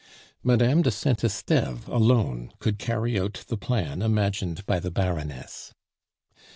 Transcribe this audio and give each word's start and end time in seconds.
Madame 0.41 0.81
de 0.81 0.89
Saint 0.89 1.23
Esteve 1.23 1.87
alone 1.87 2.51
could 2.57 2.79
carry 2.79 3.19
out 3.19 3.45
the 3.49 3.55
plan 3.55 4.01
imagined 4.01 4.65
by 4.65 4.79
the 4.79 4.89
Baroness. 4.89 5.75